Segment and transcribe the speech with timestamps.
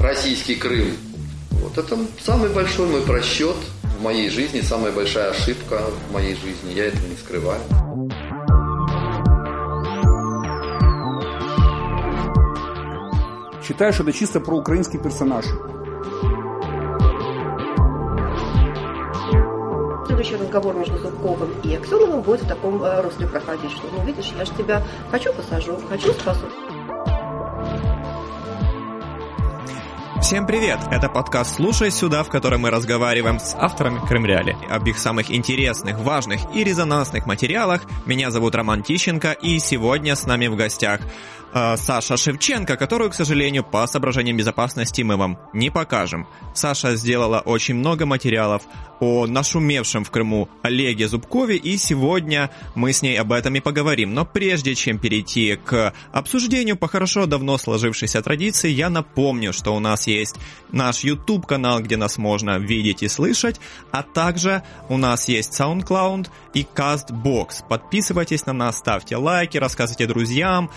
[0.00, 0.96] российский Крым.
[1.50, 6.72] Вот это самый большой мой просчет в моей жизни, самая большая ошибка в моей жизни.
[6.74, 7.60] Я этого не скрываю.
[13.62, 15.44] Считаю, что это чисто проукраинский персонаж.
[20.06, 24.32] Следующий разговор между Зубковым и Аксеновым будет в таком э, русле проходить, что, ну, видишь,
[24.36, 26.46] я же тебя хочу посажу, хочу спасу.
[30.30, 30.78] Всем привет!
[30.92, 35.98] Это подкаст «Слушай сюда», в котором мы разговариваем с авторами Крымреали об их самых интересных,
[35.98, 37.82] важных и резонансных материалах.
[38.06, 41.00] Меня зовут Роман Тищенко, и сегодня с нами в гостях
[41.52, 46.28] э, Саша Шевченко, которую, к сожалению, по соображениям безопасности мы вам не покажем.
[46.54, 48.62] Саша сделала очень много материалов
[49.00, 54.14] о нашумевшем в Крыму Олеге Зубкове, и сегодня мы с ней об этом и поговорим.
[54.14, 59.80] Но прежде чем перейти к обсуждению по хорошо давно сложившейся традиции, я напомню, что у
[59.80, 60.19] нас есть
[60.70, 66.66] наш YouTube-канал, где нас можно видеть и слышать, а также у нас есть SoundCloud и
[66.74, 67.66] CastBox.
[67.68, 70.70] Подписывайтесь на нас, ставьте лайки, рассказывайте друзьям,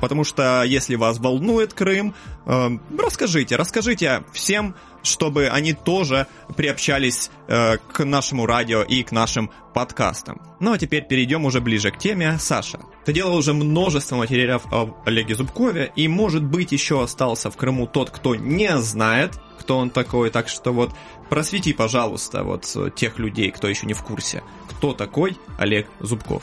[0.00, 2.14] потому что если вас волнует Крым,
[2.46, 9.50] э, расскажите, расскажите всем, чтобы они тоже приобщались э, к нашему радио и к нашим
[9.72, 10.40] подкастам.
[10.60, 12.38] Ну а теперь перейдем уже ближе к теме.
[12.38, 17.56] Саша, ты делал уже множество материалов об Олеге Зубкове, и может быть еще остался в
[17.56, 20.92] Крыму тот, кто не знает, кто он такой, так что вот
[21.28, 26.42] просвети, пожалуйста, вот тех людей, кто еще не в курсе, кто такой Олег Зубков.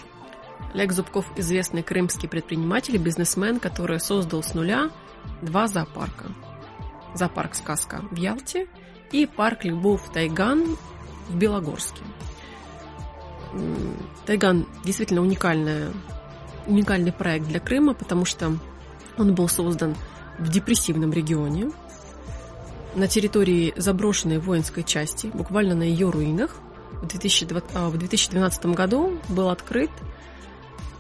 [0.74, 4.90] Олег Зубков– известный крымский предприниматель бизнесмен, который создал с нуля
[5.42, 6.32] два зоопарка
[7.16, 8.68] зоопарк «Сказка» в Ялте
[9.12, 10.78] и парк «Любовь Тайган»
[11.28, 12.02] в Белогорске.
[14.26, 15.92] Тайган действительно уникальная,
[16.68, 18.58] уникальный проект для Крыма, потому что
[19.18, 19.96] он был создан
[20.40, 21.72] в депрессивном регионе,
[22.96, 26.56] на территории заброшенной воинской части, буквально на ее руинах.
[27.02, 29.90] В, 2020, а, в 2012 году был открыт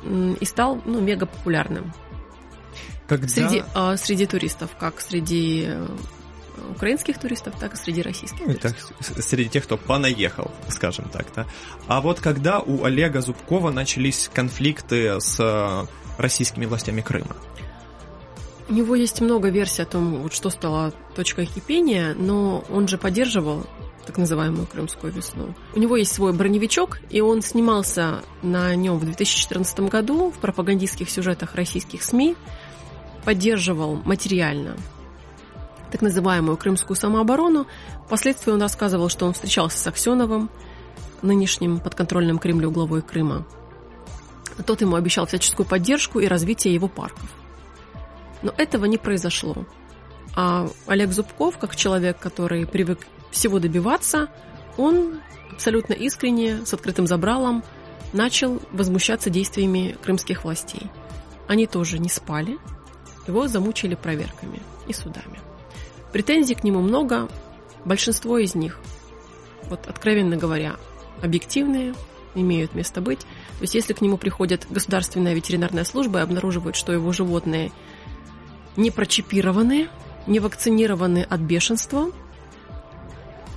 [0.03, 1.93] и стал ну, мега популярным.
[3.11, 3.27] Когда...
[3.27, 5.85] Среди, а, среди туристов, как среди э,
[6.69, 8.93] украинских туристов, так и среди российских ну, туристов.
[9.01, 11.25] Среди тех, кто понаехал, скажем так.
[11.35, 11.45] Да.
[11.87, 17.35] А вот когда у Олега Зубкова начались конфликты с э, российскими властями Крыма?
[18.69, 22.97] У него есть много версий о том, вот что стало точкой кипения, но он же
[22.97, 23.67] поддерживал
[24.05, 25.53] так называемую Крымскую весну.
[25.75, 31.09] У него есть свой броневичок, и он снимался на нем в 2014 году в пропагандистских
[31.09, 32.35] сюжетах российских СМИ
[33.25, 34.75] поддерживал материально
[35.91, 37.67] так называемую крымскую самооборону.
[38.05, 40.49] Впоследствии он рассказывал, что он встречался с Аксеновым,
[41.21, 43.45] нынешним подконтрольным Кремлю главой Крыма.
[44.65, 47.29] Тот ему обещал всяческую поддержку и развитие его парков.
[48.41, 49.65] Но этого не произошло.
[50.35, 54.29] А Олег Зубков, как человек, который привык всего добиваться,
[54.77, 55.19] он
[55.51, 57.63] абсолютно искренне, с открытым забралом,
[58.13, 60.89] начал возмущаться действиями крымских властей.
[61.47, 62.57] Они тоже не спали,
[63.27, 65.39] его замучили проверками и судами.
[66.11, 67.29] Претензий к нему много,
[67.85, 68.79] большинство из них,
[69.69, 70.75] вот откровенно говоря,
[71.21, 71.93] объективные,
[72.35, 73.19] имеют место быть.
[73.19, 77.71] То есть если к нему приходит государственная ветеринарная служба и обнаруживают, что его животные
[78.77, 79.89] не прочипированы,
[80.27, 82.11] не вакцинированы от бешенства,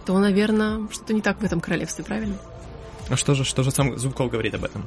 [0.05, 2.37] то, наверное, что-то не так в этом королевстве, правильно?
[3.09, 4.87] А что же, что же сам Зубков говорит об этом?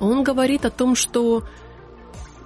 [0.00, 1.44] Он говорит о том, что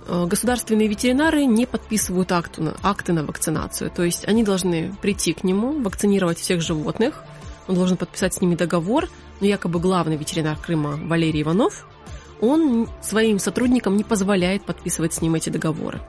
[0.08, 3.90] государственные ветеринары не подписывают акты на, акты на вакцинацию.
[3.90, 7.22] То есть они должны прийти к нему, вакцинировать всех животных.
[7.66, 9.08] Он должен подписать с ними договор.
[9.40, 11.86] Но якобы главный ветеринар Крыма Валерий Иванов,
[12.40, 16.00] он своим сотрудникам не позволяет подписывать с ним эти договоры.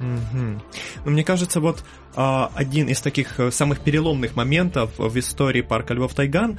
[0.00, 1.10] Угу.
[1.10, 1.84] Мне кажется, вот
[2.16, 6.58] а, один из таких э, самых переломных моментов в истории парка Львов Тайган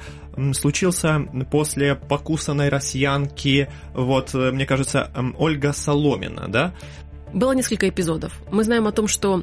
[0.52, 6.74] случился после покусанной россиянки, вот, э, мне кажется, Ольга Соломина, да?
[7.32, 8.40] Было несколько эпизодов.
[8.50, 9.42] Мы знаем о том, что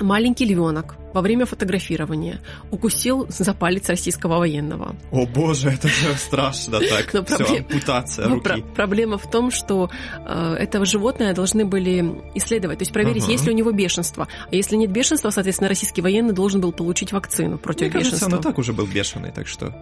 [0.00, 2.40] маленький львенок во время фотографирования
[2.70, 4.96] укусил за палец российского военного.
[5.10, 7.12] О боже, это же страшно так.
[7.12, 7.66] Но Все, проблем...
[7.68, 8.42] ампутация руки.
[8.42, 9.90] Про- проблема в том, что
[10.24, 13.32] э, этого животное должны были исследовать, то есть проверить, ага.
[13.32, 14.28] есть ли у него бешенство.
[14.50, 18.18] А если нет бешенства, соответственно, российский военный должен был получить вакцину против Мне бешенства.
[18.18, 19.74] Кажется, он и так уже был бешеный, так что...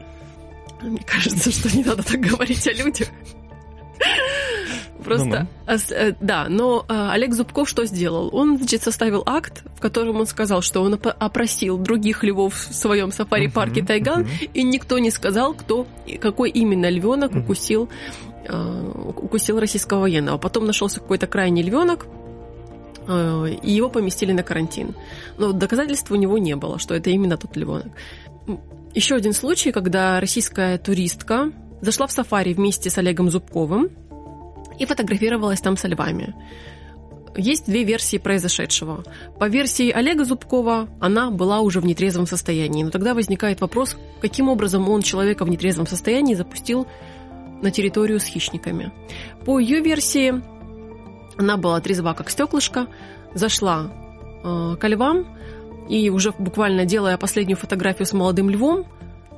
[0.83, 3.09] Мне кажется, что не надо так говорить о людях.
[5.01, 6.17] Просто, ну, ну.
[6.21, 8.31] да, но а, Олег Зубков что сделал?
[8.33, 13.13] Он, значит, составил акт, в котором он сказал, что он опросил других львов в своем
[13.13, 15.87] сафари-парке Тайган, и никто не сказал, кто,
[16.21, 17.89] какой именно львенок укусил,
[18.49, 20.39] а, укусил российского военного.
[20.39, 22.07] Потом нашелся какой-то крайний львенок,
[23.07, 24.95] э, и его поместили на карантин.
[25.39, 27.89] Но доказательств у него не было, что это именно тот львенок.
[28.95, 33.91] Еще один случай, когда российская туристка зашла в сафари вместе с Олегом Зубковым
[34.81, 36.35] и фотографировалась там со львами.
[37.37, 39.05] Есть две версии произошедшего.
[39.39, 42.83] По версии Олега Зубкова, она была уже в нетрезвом состоянии.
[42.83, 46.89] Но тогда возникает вопрос, каким образом он человека в нетрезвом состоянии запустил
[47.63, 48.91] на территорию с хищниками.
[49.45, 50.43] По ее версии,
[51.37, 52.89] она была трезва, как стеклышко,
[53.35, 53.93] зашла
[54.43, 55.27] э, к львам
[55.89, 58.87] и уже буквально делая последнюю фотографию с молодым львом,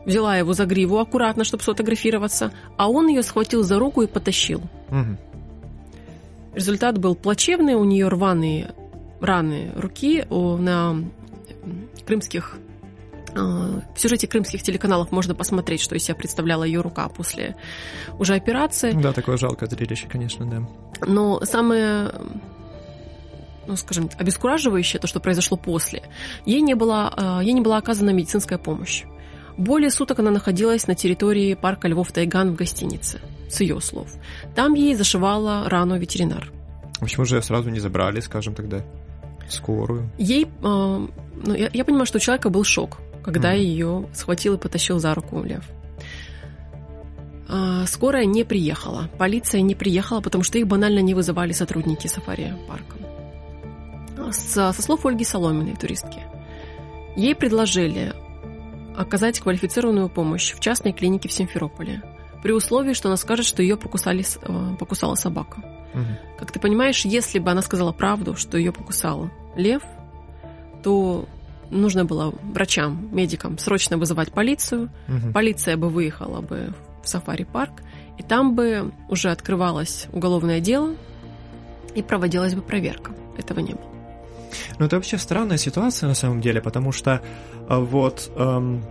[0.07, 4.63] взяла его за гриву аккуратно, чтобы сфотографироваться, а он ее схватил за руку и потащил.
[4.89, 5.32] Угу.
[6.55, 8.75] Результат был плачевный, у нее рваные
[9.21, 10.97] раны руки на
[12.05, 12.59] крымских
[13.35, 17.57] а, в сюжете крымских телеканалов можно посмотреть, что из себя представляла ее рука после
[18.19, 18.93] уже операции.
[18.93, 20.69] Да, такое жалкое зрелище, конечно, да.
[21.07, 22.13] Но самое
[23.67, 26.03] ну, скажем, обескураживающее, то, что произошло после,
[26.45, 29.05] ей не была, а, ей не была оказана медицинская помощь.
[29.57, 33.21] Более суток она находилась на территории парка Львов Тайган в гостинице
[33.53, 34.09] с ее слов.
[34.55, 36.51] Там ей зашивала рану ветеринар.
[37.01, 38.85] Почему же сразу не забрали, скажем тогда,
[39.49, 40.09] скорую?
[40.19, 43.59] Ей, э, ну, я, я понимаю, что у человека был шок, когда mm.
[43.59, 45.65] ее схватил и потащил за руку лев.
[47.49, 52.97] Э, скорая не приехала, полиция не приехала, потому что их банально не вызывали сотрудники сафари-парка.
[54.33, 56.21] Со, со слов Ольги Соломиной, туристки,
[57.17, 58.15] ей предложили
[58.97, 62.03] оказать квалифицированную помощь в частной клинике в Симферополе
[62.43, 65.63] при условии, что она скажет, что ее покусали, э, покусала собака.
[65.95, 66.39] Угу.
[66.39, 69.83] Как ты понимаешь, если бы она сказала правду, что ее покусал лев,
[70.83, 71.29] то
[71.71, 74.91] нужно было врачам, медикам срочно вызывать полицию.
[75.09, 75.33] Угу.
[75.33, 77.83] Полиция бы выехала бы в сафари-парк,
[78.19, 80.95] и там бы уже открывалось уголовное дело
[81.95, 83.13] и проводилась бы проверка.
[83.37, 83.93] Этого не было.
[84.79, 87.23] Ну, это вообще странная ситуация на самом деле, потому что
[87.69, 88.85] э, вот эм,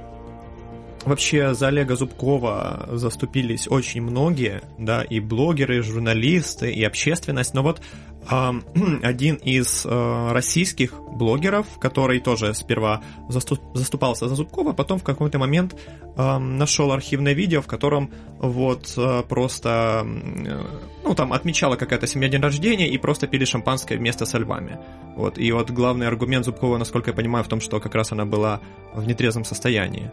[1.05, 7.53] Вообще за Олега Зубкова заступились очень многие, да, и блогеры, и журналисты, и общественность.
[7.53, 7.81] Но вот
[8.29, 8.51] э,
[9.01, 15.39] один из э, российских блогеров, который тоже сперва заступ, заступался за Зубкова, потом в какой-то
[15.39, 15.75] момент
[16.15, 20.63] э, нашел архивное видео, в котором вот э, просто, э,
[21.03, 24.77] ну, там отмечала какая-то семья день рождения и просто пили шампанское вместе со львами.
[25.15, 28.25] Вот, и вот главный аргумент Зубкова, насколько я понимаю, в том, что как раз она
[28.25, 28.61] была
[28.93, 30.11] в нетрезвом состоянии.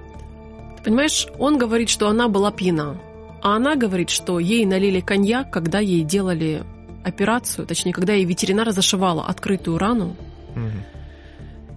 [0.84, 3.00] Понимаешь, он говорит, что она была пьяна.
[3.42, 6.64] А она говорит, что ей налили коньяк, когда ей делали
[7.04, 10.16] операцию, точнее, когда ей ветеринар зашивала открытую рану.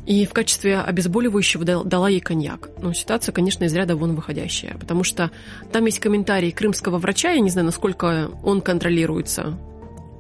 [0.07, 2.69] И в качестве обезболивающего дала ей коньяк.
[2.81, 5.30] Ну, ситуация, конечно, из ряда вон выходящая, потому что
[5.71, 9.57] там есть комментарий крымского врача, я не знаю, насколько он контролируется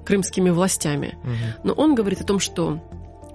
[0.05, 1.31] крымскими властями, угу.
[1.63, 2.79] но он говорит о том, что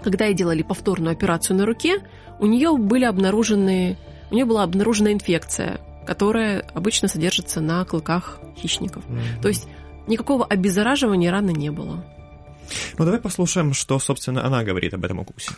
[0.05, 1.99] когда ей делали повторную операцию на руке,
[2.39, 3.97] у нее были обнаружены
[4.31, 9.05] у нее была обнаружена инфекция, которая обычно содержится на клыках хищников.
[9.07, 9.43] Mm-hmm.
[9.43, 9.69] То есть
[10.07, 12.05] никакого обеззараживания раны не было.
[12.99, 15.53] Ну давай послушаем, что, собственно, она говорит об этом укусе.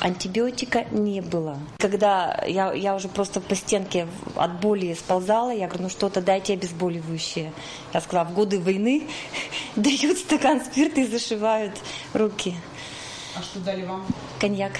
[0.00, 1.58] Антибиотика не было.
[1.78, 4.06] Когда я, я уже просто по стенке
[4.36, 7.52] от боли сползала, я говорю, ну что-то дайте обезболивающее.
[7.94, 9.08] Я сказала, в годы войны
[9.76, 11.72] дают стакан спирта и зашивают
[12.12, 12.54] руки.
[13.36, 14.04] А что дали вам?
[14.38, 14.72] Коньяк.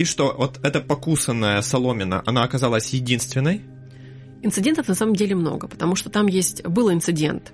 [0.00, 3.60] И что, вот эта покусанная соломина, она оказалась единственной?
[4.40, 7.52] Инцидентов на самом деле много, потому что там есть был инцидент,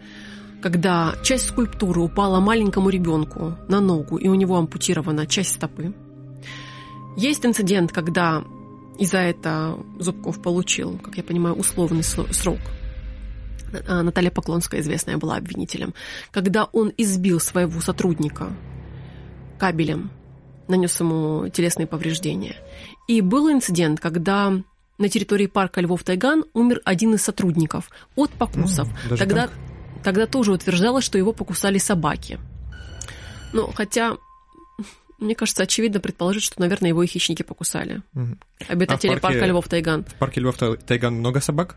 [0.62, 5.92] когда часть скульптуры упала маленькому ребенку на ногу, и у него ампутирована часть стопы.
[7.16, 8.44] Есть инцидент, когда
[8.96, 12.60] и за это Зубков получил, как я понимаю, условный срок.
[13.88, 15.94] А, Наталья Поклонская, известная, была обвинителем.
[16.30, 18.52] Когда он избил своего сотрудника
[19.58, 20.12] кабелем
[20.68, 22.56] нанес ему телесные повреждения.
[23.08, 24.52] И был инцидент, когда
[24.98, 28.88] на территории парка Львов-Тайган умер один из сотрудников от покусов.
[29.08, 29.50] Mm, тогда,
[30.02, 32.38] тогда тоже утверждалось, что его покусали собаки.
[33.52, 34.16] Ну, хотя,
[35.18, 38.02] мне кажется, очевидно предположить, что, наверное, его и хищники покусали.
[38.14, 38.38] Mm.
[38.68, 40.04] Обитатели а парке, парка Львов-Тайган.
[40.04, 41.76] В парке Львов-Тайган много собак?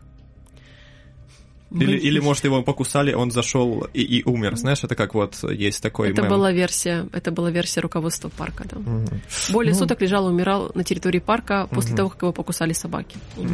[1.72, 4.56] Или, или, может, его покусали, он зашел и, и умер.
[4.56, 6.30] Знаешь, это как вот есть такой Это мем.
[6.30, 8.78] была версия, это была версия руководства парка, да.
[8.78, 9.52] Угу.
[9.52, 9.78] Более ну...
[9.78, 11.96] суток лежал умирал на территории парка после угу.
[11.96, 13.16] того, как его покусали собаки.
[13.36, 13.48] Угу.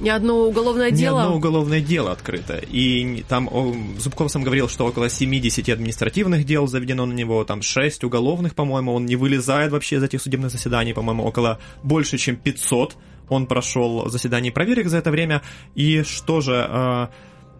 [0.00, 1.18] Ни одно уголовное дело...
[1.18, 2.56] Ни одно уголовное дело открыто.
[2.56, 3.48] И там
[3.98, 8.94] Зубков сам говорил, что около 70 административных дел заведено на него, там 6 уголовных, по-моему,
[8.94, 12.96] он не вылезает вообще из этих судебных заседаний, по-моему, около больше, чем 500
[13.28, 15.42] он прошел заседаний проверок за это время.
[15.74, 17.10] И что же...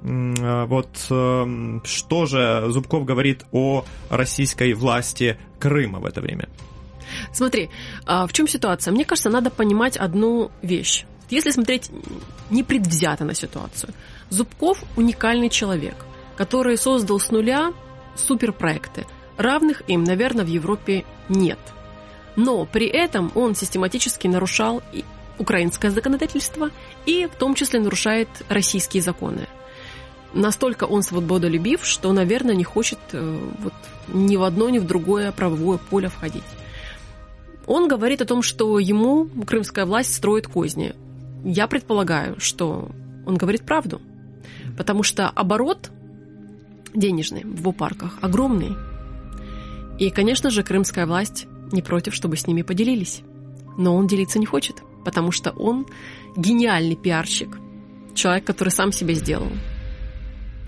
[0.03, 6.49] Э, Вот эм, что же Зубков говорит о российской власти Крыма в это время?
[7.33, 7.71] Смотри,
[8.07, 8.93] а в чем ситуация?
[8.93, 11.05] Мне кажется, надо понимать одну вещь.
[11.31, 11.91] Если смотреть
[12.51, 13.93] непредвзято на ситуацию,
[14.31, 15.95] Зубков уникальный человек,
[16.37, 17.73] который создал с нуля
[18.17, 19.07] суперпроекты.
[19.37, 21.59] Равных им, наверное, в Европе нет.
[22.37, 25.05] Но при этом он систематически нарушал и
[25.39, 26.71] украинское законодательство
[27.07, 29.49] и в том числе нарушает российские законы.
[30.35, 33.75] Настолько он свободолюбив, что, наверное, не хочет э, вот,
[34.09, 36.45] ни в одно, ни в другое правовое поле входить.
[37.67, 40.95] Он говорит о том, что ему крымская власть строит козни.
[41.45, 42.91] Я предполагаю, что
[43.27, 44.01] он говорит правду,
[44.77, 45.91] потому что оборот
[46.95, 48.77] денежный в его парках огромный.
[49.99, 53.23] И, конечно же, крымская власть не против, чтобы с ними поделились.
[53.77, 55.87] Но он делиться не хочет, потому что он
[56.37, 57.59] гениальный пиарщик,
[58.15, 59.49] человек, который сам себе сделал.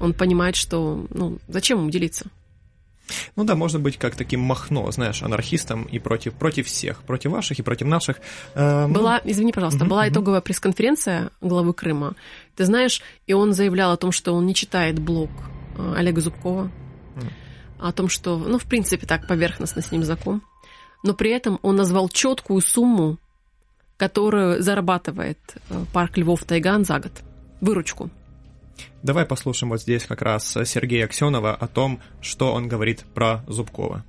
[0.00, 2.26] Он понимает, что ну, зачем ему делиться?
[3.36, 7.58] Ну да, можно быть как таким махно, знаешь, анархистом и против, против всех, против ваших
[7.58, 8.16] и против наших.
[8.54, 10.12] Э, ну, Была, извини, пожалуйста, Мгм, была мгм.
[10.12, 12.14] итоговая пресс-конференция главы Крыма.
[12.56, 15.30] Ты знаешь, и он заявлял о том, что он не читает блог
[15.76, 16.70] э, Олега Зубкова,
[17.16, 17.30] Мгм.
[17.78, 20.42] о том, что, ну, в принципе, так поверхностно с ним знаком,
[21.02, 23.18] но при этом он назвал четкую сумму,
[23.98, 27.12] которую зарабатывает э, парк Львов Тайган за год.
[27.60, 28.10] Выручку.
[29.02, 34.04] Давай послушаем вот здесь как раз Сергея Аксенова о том, что он говорит про Зубкова.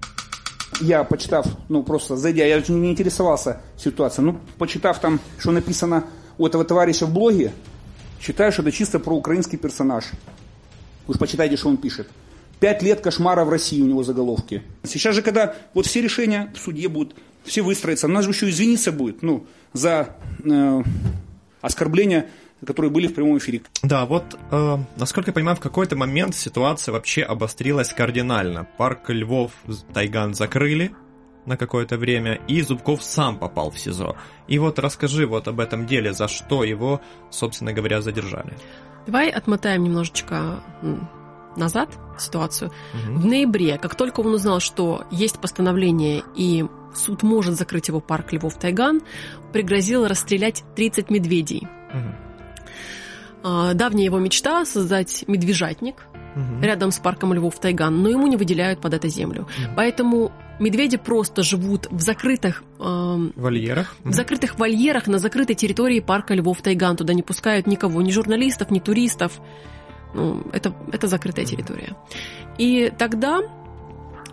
[0.82, 6.06] Я, почитав, ну просто зайдя, я не интересовался ситуацией, ну, почитав там, что написано
[6.38, 7.54] у этого товарища в блоге,
[8.20, 10.06] считаю, что это чисто проукраинский персонаж.
[11.08, 12.10] Вы же почитайте, что он пишет.
[12.60, 14.64] Пять лет кошмара в России у него заголовки.
[14.84, 18.92] Сейчас же, когда вот все решения в суде будут, все выстроятся, нас же еще извиниться
[18.92, 20.84] будет, ну, за э,
[21.62, 22.28] оскорбления,
[22.66, 23.62] которые были в прямом эфире.
[23.84, 28.68] Да, вот, э, насколько я понимаю, в какой-то момент ситуация вообще обострилась кардинально.
[28.78, 29.52] Парк Львов
[29.94, 30.96] Тайган закрыли
[31.46, 34.16] на какое-то время, и Зубков сам попал в СИЗО.
[34.48, 38.58] И вот расскажи вот об этом деле, за что его, собственно говоря, задержали.
[39.06, 40.64] Давай отмотаем немножечко
[41.56, 42.72] назад ситуацию.
[42.94, 43.20] Мгм.
[43.20, 48.34] В ноябре, как только он узнал, что есть постановление и суд может закрыть его парк
[48.34, 49.02] Львов Тайган,
[49.54, 51.68] пригрозил расстрелять 30 медведей.
[51.94, 52.25] Мгм.
[53.44, 56.62] А, Давняя его мечта создать медвежатник Мгм.
[56.62, 59.48] рядом с парком Львов Тайган, но ему не выделяют под это землю.
[59.76, 63.96] Поэтому медведи просто живут в закрытых В вольерах.
[64.04, 66.98] в закрытых вольерах на закрытой территории парка Львов Тайган.
[66.98, 69.40] Туда не пускают никого, ни журналистов, ни туристов.
[70.14, 71.96] Ну, это, это закрытая территория.
[72.58, 73.40] И тогда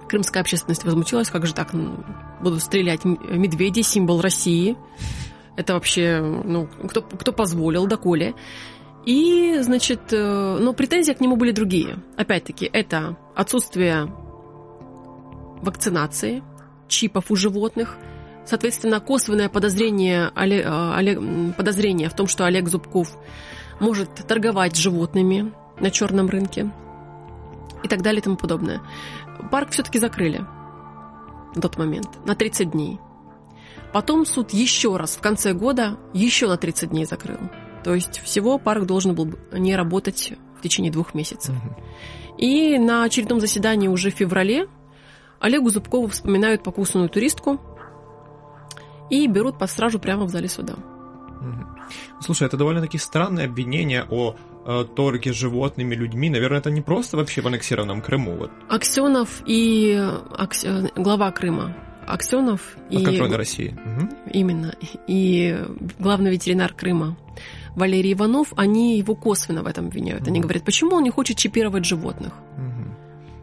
[0.09, 2.03] крымская общественность возмутилась, как же так, ну,
[2.41, 4.77] будут стрелять медведи, символ России.
[5.57, 8.35] Это вообще, ну, кто, кто позволил, доколе.
[9.05, 11.99] И, значит, э, но претензии к нему были другие.
[12.17, 14.13] Опять-таки, это отсутствие
[15.61, 16.43] вакцинации,
[16.89, 17.97] чипов у животных,
[18.47, 23.17] соответственно, косвенное подозрение, Оле- э, м, подозрение в том, что Олег Зубков
[23.81, 26.71] может торговать животными на черном рынке
[27.83, 28.81] и так далее и тому подобное.
[29.51, 30.45] Парк все-таки закрыли
[31.55, 33.01] на тот момент, на 30 дней.
[33.93, 37.39] Потом суд еще раз в конце года еще на 30 дней закрыл.
[37.85, 41.55] То есть всего парк должен был не работать в течение двух месяцев.
[42.39, 44.69] И на очередном заседании уже в феврале
[45.41, 47.61] Олегу Зубкову вспоминают покусанную туристку
[49.11, 50.75] и берут под стражу прямо в зале суда.
[52.21, 56.31] Слушай, это довольно-таки странное обвинение о э, торге животными людьми.
[56.31, 58.37] Наверное, это не просто вообще в аннексированном Крыму.
[58.37, 59.93] Вот, Аксенов и
[60.31, 61.75] Акс- э, глава Крыма.
[62.07, 63.77] Аксенов и подконтрольной России.
[63.85, 64.11] Мгм.
[64.33, 64.75] именно
[65.07, 65.65] и
[65.99, 67.17] главный ветеринар Крыма
[67.75, 70.27] Валерий Иванов, они его косвенно в этом обвиняют.
[70.29, 70.43] Они Мгм.
[70.49, 72.33] говорят, почему он не хочет чипировать животных?
[72.57, 72.83] Мгм.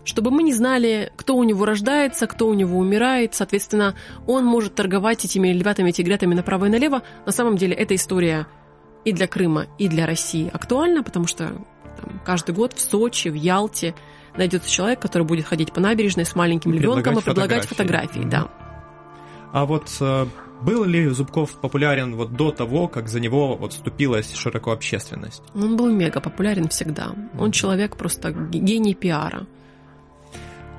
[0.05, 3.35] чтобы мы не знали, кто у него рождается, кто у него умирает.
[3.35, 3.93] Соответственно,
[4.25, 7.03] он может торговать этими львятами, тигрятами направо и налево.
[7.27, 8.47] На самом деле, эта история
[9.05, 11.49] и для Крыма, и для России актуальна, потому что
[12.01, 13.93] там, каждый год в Сочи, в Ялте
[14.37, 18.19] найдется человек, который будет ходить по набережной с маленьким И львенком и предлагать фотографии.
[18.19, 18.29] фотографии.
[18.29, 18.47] Да.
[19.51, 20.25] А вот э,
[20.61, 25.41] был ли Зубков популярен вот до того, как за него вот вступилась широко общественность?
[25.55, 27.13] Он был мега популярен всегда.
[27.37, 29.47] Он человек просто гений пиара.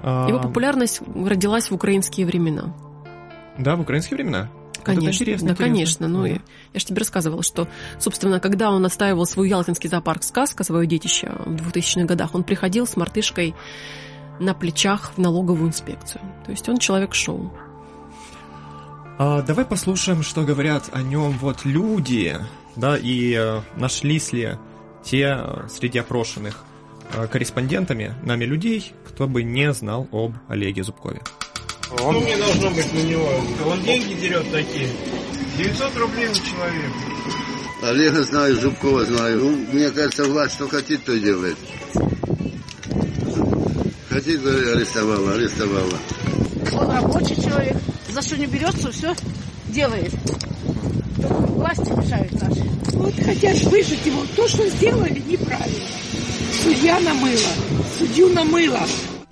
[0.03, 2.75] Его популярность родилась в украинские времена.
[3.59, 4.49] Да, в украинские времена?
[4.95, 5.75] Конечно, интересно, да, интересно.
[5.75, 6.09] конечно.
[6.09, 6.27] Ну, Мгм.
[6.27, 6.41] я,
[6.75, 7.69] я же тебе рассказывала, что,
[7.99, 12.87] собственно, когда он отстаивал свой ялтинский зоопарк «Сказка», свое детище в 2000-х годах, он приходил
[12.87, 13.55] с мартышкой
[14.39, 16.23] на плечах в налоговую инспекцию.
[16.45, 17.53] То есть он человек-шоу.
[19.19, 22.39] А, давай послушаем, что говорят о нем вот люди,
[22.77, 24.57] да, и э, нашлись ли
[25.05, 26.65] те э, среди опрошенных
[27.13, 31.21] э, корреспондентами нами людей, кто бы не знал об Олеге Зубкове.
[31.97, 33.29] Что мне должно быть на него?
[33.67, 34.89] Он деньги дерет такие.
[35.59, 36.95] 900 рублей на человека.
[37.83, 39.41] Олега знаю, Зубкова знаю.
[39.41, 41.57] Ну, мне кажется, власть что хотит, то делает.
[44.09, 45.99] Хотит, арестовала, арестовала.
[46.73, 47.77] Он рабочий человек.
[48.09, 49.15] За что не берется, все
[49.69, 50.13] делает.
[51.17, 52.63] Власти мешают наши.
[52.93, 54.25] Вот хотят выжить его.
[54.37, 55.89] То, что сделали, неправильно.
[56.63, 57.51] Судья намыла.
[57.99, 58.81] Судью намыла.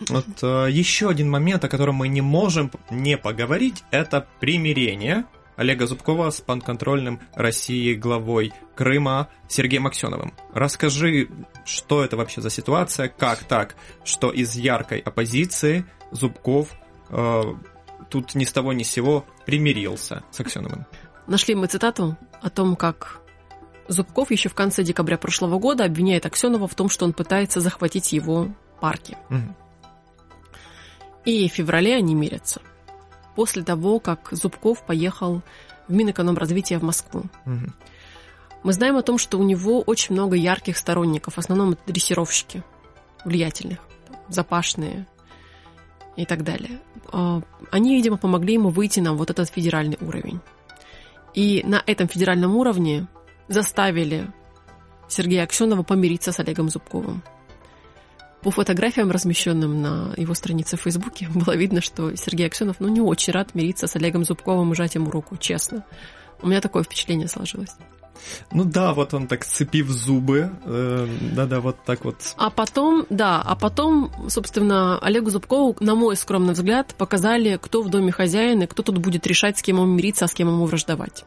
[0.08, 5.24] Вот э, еще один момент, о котором мы не можем не поговорить, это примирение
[5.56, 10.32] Олега Зубкова с панконтрольным России главой Крыма Сергеем Аксеновым.
[10.54, 11.28] Расскажи,
[11.64, 13.74] что это вообще за ситуация, как так,
[14.04, 16.70] что из яркой оппозиции Зубков
[17.10, 17.42] э,
[18.08, 20.86] тут ни с того ни с сего примирился с Аксеновым.
[21.26, 23.20] Нашли мы цитату о том, как
[23.88, 28.12] Зубков еще в конце декабря прошлого года обвиняет Аксенова в том, что он пытается захватить
[28.12, 28.48] его
[28.80, 29.16] парки.
[29.28, 29.56] Мгм.
[31.24, 32.60] И в феврале они мирятся.
[33.34, 35.42] После того, как Зубков поехал
[35.86, 37.24] в Минэкономразвитие в Москву.
[38.64, 41.34] Мы знаем о том, что у него очень много ярких сторонников.
[41.34, 42.62] В основном это дрессировщики,
[43.24, 43.78] влиятельных,
[44.28, 45.06] запашные
[46.16, 46.80] и так далее.
[47.12, 50.40] А, Они, видимо, помогли ему выйти на вот этот федеральный уровень.
[51.34, 53.06] И на этом федеральном уровне
[53.46, 54.28] заставили
[55.08, 57.22] Сергея Аксенова помириться с Олегом Зубковым.
[58.42, 63.00] По фотографиям, размещенным на его странице в Фейсбуке, было видно, что Сергей Аксенов ну, не
[63.00, 65.84] очень рад мириться с Олегом Зубковым и жать ему руку, честно.
[66.40, 67.74] У меня такое впечатление сложилось.
[68.52, 72.16] Ну да, вот он так сцепив зубы, э, да-да, вот так вот.
[72.36, 77.90] А потом, да, а потом, собственно, Олегу Зубкову, на мой скромный взгляд, показали, кто в
[77.90, 80.64] доме хозяин и кто тут будет решать, с кем ему мириться, а с кем ему
[80.66, 81.24] враждовать.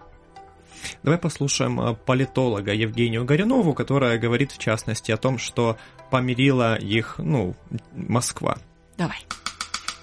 [1.04, 5.78] Давай послушаем э, политолога Евгению Горюнову, которая говорит в частности о том, что
[6.10, 7.56] помирила их, ну,
[7.94, 8.58] Москва.
[8.98, 9.20] Давай.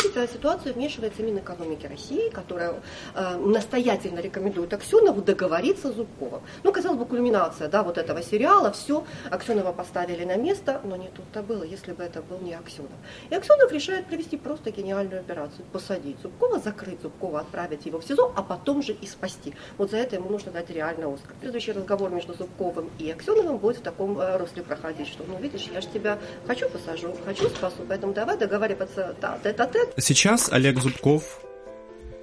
[0.08, 2.74] Ситуацию вмешивается Минэкономики России, которая
[3.14, 6.42] э, настоятельно рекомендует Аксенову договориться с Зубковым.
[6.62, 11.08] Ну, казалось бы, кульминация да, вот этого сериала, все, Аксенова поставили на место, но не
[11.08, 12.90] тут-то было, если бы это был не Аксенов.
[13.30, 18.32] И Аксенов решает провести просто гениальную операцию, посадить Зубкова, закрыть Зубкова, отправить его в СИЗО,
[18.36, 19.54] а потом же и спасти.
[19.76, 21.34] Вот за это ему нужно дать реально Оскар.
[21.40, 25.68] Следующий разговор между Зубковым и Аксеновым будет в таком э, русле проходить, что, ну, видишь,
[25.72, 31.40] я же тебя хочу посажу, хочу спасу, поэтому давай договариваться да, тет-а-тет, Сейчас Олег Зубков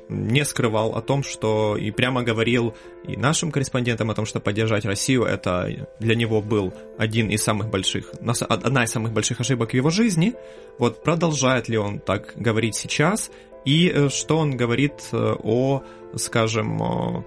[0.08, 2.74] не скрывал о том, что и прямо говорил
[3.06, 7.70] и нашим корреспондентам о том, что поддержать Россию это для него был один из самых
[7.70, 8.14] больших,
[8.48, 10.36] одна из самых больших ошибок в его жизни.
[10.78, 13.30] Вот продолжает ли он так говорить сейчас
[13.66, 15.84] и э, что он говорит э, о,
[16.16, 17.26] скажем, о,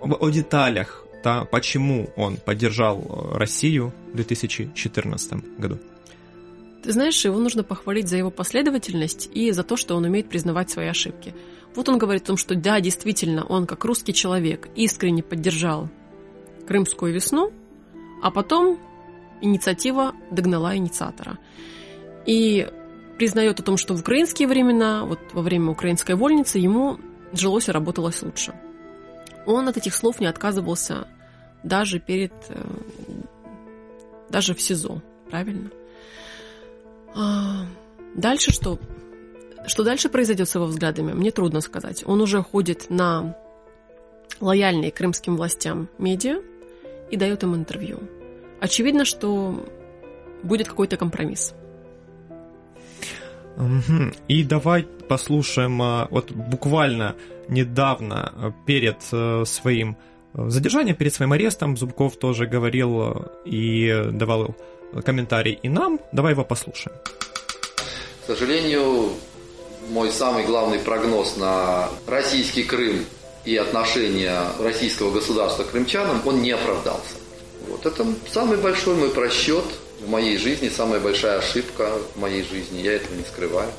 [0.00, 5.78] о деталях, да, почему он поддержал э, Россию в 2014 году.
[6.84, 10.68] Ты знаешь, его нужно похвалить за его последовательность и за то, что он умеет признавать
[10.68, 11.34] свои ошибки.
[11.74, 15.88] Вот он говорит о том, что да, действительно, он как русский человек искренне поддержал
[16.68, 17.52] Крымскую весну,
[18.22, 18.78] а потом
[19.40, 21.38] инициатива догнала инициатора.
[22.26, 22.68] И
[23.16, 26.98] признает о том, что в украинские времена, вот во время украинской вольницы, ему
[27.32, 28.52] жилось и работалось лучше.
[29.46, 31.08] Он от этих слов не отказывался
[31.62, 32.34] даже перед...
[32.50, 32.62] э,
[34.28, 35.70] даже в СИЗО, правильно?
[37.14, 37.66] А,
[38.14, 38.78] Дальше что?
[39.66, 42.04] Что дальше произойдет с его взглядами, мне трудно сказать.
[42.06, 43.36] Он уже ходит на
[44.40, 46.40] лояльные крымским властям медиа
[47.10, 48.00] и дает им интервью.
[48.60, 49.66] Очевидно, что
[50.42, 51.54] будет какой-то компромисс.
[54.28, 57.14] И давай послушаем, а, вот буквально
[57.48, 59.96] недавно а, перед э, своим
[60.32, 64.56] э, задержанием, перед своим арестом Зубков тоже говорил э, и давал
[65.02, 66.00] комментарий и нам.
[66.12, 66.96] Давай его послушаем.
[68.22, 69.12] К сожалению,
[69.90, 73.04] мой самый главный прогноз на российский Крым
[73.44, 77.16] и отношение российского государства к крымчанам, он не оправдался.
[77.68, 79.64] Вот это самый большой мой просчет
[80.00, 83.70] в моей жизни, самая большая ошибка в моей жизни, я этого не скрываю.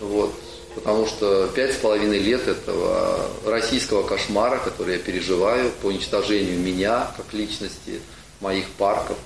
[0.00, 0.34] Вот.
[0.74, 7.10] Потому что пять с половиной лет этого российского кошмара, который я переживаю по уничтожению меня
[7.16, 8.00] как личности,
[8.40, 9.16] моих парков,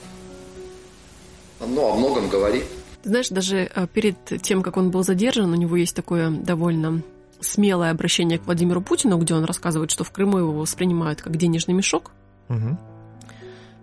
[1.62, 2.64] оно о многом говорит.
[3.03, 7.03] Ты знаешь, даже э, перед тем, как он был задержан, у него есть такое довольно
[7.40, 11.75] смелое обращение к Владимиру Путину, где он рассказывает, что в Крыму его воспринимают как денежный
[11.75, 12.12] мешок,
[12.48, 12.79] Мгм.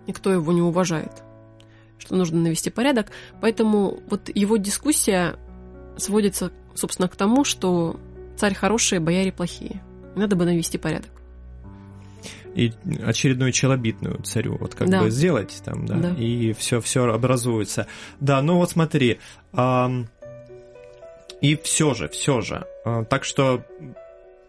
[0.06, 1.12] никто его не уважает,
[1.98, 3.08] что нужно навести порядок.
[3.42, 5.36] Поэтому вот его дискуссия
[5.98, 8.00] сводится, собственно, к тому, что
[8.38, 9.82] царь хороший, бояре плохие.
[10.16, 11.10] Надо бы навести порядок.
[12.54, 12.72] И
[13.04, 15.02] очередную челобитную царю, вот как Да.
[15.02, 16.10] бы сделать там, да, Да.
[16.16, 17.86] и все, все образуется.
[18.18, 19.18] Да, ну вот смотри,
[19.52, 20.08] ам,
[21.40, 23.62] и все же, все же, а, так что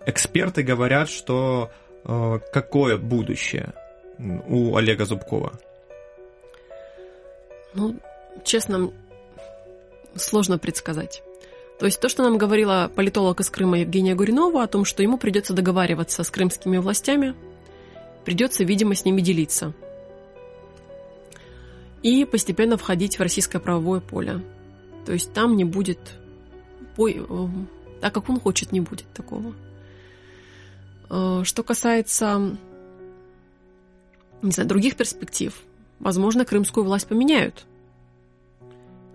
[0.06, 1.72] эксперты говорят, что
[2.04, 3.74] а, какое будущее
[4.48, 5.54] у Олега Зубкова?
[7.74, 7.96] Ну,
[8.44, 8.92] честно,
[10.16, 11.24] сложно предсказать.
[11.80, 15.18] То есть то, что нам говорила политолог из Крыма Евгения Гуринова о том, что ему
[15.18, 17.34] придется договариваться с крымскими властями,
[18.26, 19.74] придется, видимо, с ними делиться.
[22.04, 24.42] И постепенно входить в российское правовое поле.
[25.06, 26.00] То есть там не будет,
[26.96, 27.48] пой- э,
[28.02, 29.54] так как он хочет, не будет такого.
[31.10, 32.58] Э, Что касается
[34.42, 35.54] не знаю, других перспектив,
[36.00, 37.66] возможно, крымскую власть поменяют.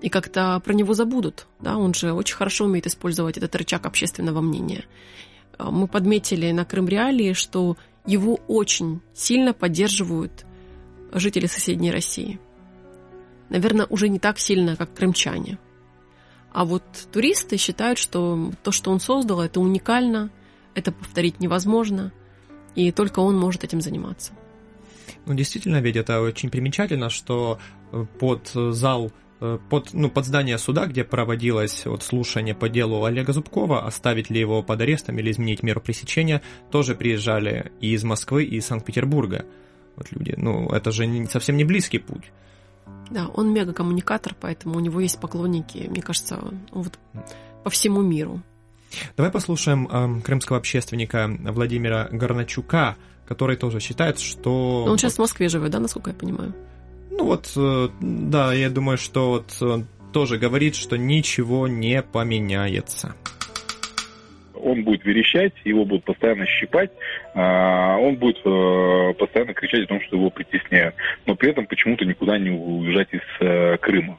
[0.01, 1.47] И как-то про него забудут.
[1.61, 1.79] Да?
[1.79, 4.85] Он же очень хорошо умеет использовать этот рычаг общественного мнения.
[5.59, 10.47] А, Мы подметили на Крым Реалии, что его очень сильно поддерживают
[11.13, 12.41] жители соседней России.
[13.49, 15.59] Наверное, уже не так сильно, как крымчане.
[16.53, 20.31] А вот туристы считают, что то, что он создал, это уникально,
[20.75, 22.13] это повторить невозможно,
[22.75, 24.33] и только он может этим заниматься.
[25.27, 27.59] Ну, действительно, ведь это очень примечательно, что
[27.93, 33.05] э, под зал, э, под, ну, под здание суда, где проводилось вот слушание по делу
[33.05, 38.03] Олега Зубкова, оставить ли его под арестом или изменить меру пресечения, тоже приезжали и из
[38.05, 39.45] Москвы, и из Санкт-Петербурга.
[39.97, 42.33] Вот люди, ну, это же не- совсем не близкий путь.
[43.11, 46.41] Да, он мега-коммуникатор, поэтому у него есть поклонники, мне кажется,
[46.73, 46.99] вот
[47.63, 48.43] по всему миру.
[49.17, 52.97] Давай послушаем эм, крымского общественника Владимира Горначука,
[53.27, 54.85] который тоже считает, что...
[54.87, 56.55] Но он сейчас в Москве живет, да, насколько я понимаю?
[57.19, 63.15] Ну вот, э, да, я думаю, что вот он тоже говорит, что ничего не поменяется.
[64.55, 66.91] он будет верещать, его будут постоянно щипать,
[67.35, 70.95] а, он будет э, постоянно кричать о том, что его притесняют,
[71.27, 74.19] но при этом почему-то никуда не уезжать из э, Крыма.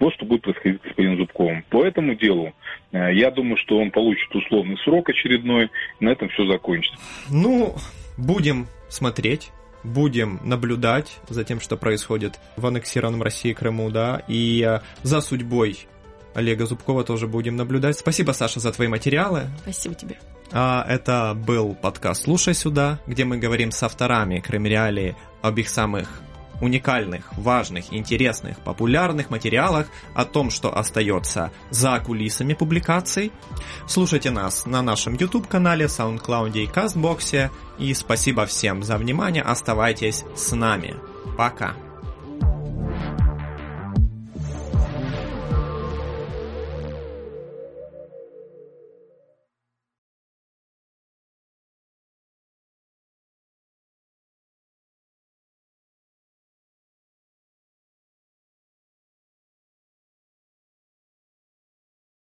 [0.00, 1.64] Вот что будет происходить с господином Зубковым.
[1.70, 2.52] По этому делу
[2.92, 6.98] э, я думаю, что он получит условный срок очередной, и на этом все закончится.
[7.30, 7.74] Ну,
[8.18, 9.50] будем смотреть,
[9.84, 15.86] будем наблюдать за тем, что происходит в аннексированном России Крыму, да, и э, за судьбой
[16.34, 17.98] Олега Зубкова тоже будем наблюдать.
[17.98, 19.48] Спасибо, Саша, за твои материалы.
[19.62, 20.18] Спасибо тебе.
[20.50, 26.08] А, Это был подкаст «Слушай сюда», где мы говорим с авторами Крымреалии об их самых
[26.60, 33.32] уникальных, важных, интересных, популярных материалах о том, что остается за кулисами публикаций.
[33.86, 37.50] Слушайте нас на нашем YouTube-канале, SoundCloud и CastBox.
[37.78, 39.42] И спасибо всем за внимание.
[39.42, 40.94] Оставайтесь с нами.
[41.36, 41.83] Пока.